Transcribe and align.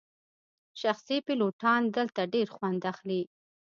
شخصي 0.81 1.17
پیلوټان 1.27 1.81
دلته 1.95 2.21
ډیر 2.33 2.47
خوند 2.55 2.81
اخلي 2.91 3.21